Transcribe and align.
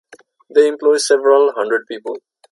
They 0.49 0.67
employ 0.67 0.97
several 0.97 1.53
hundred 1.53 1.85
people. 1.87 2.17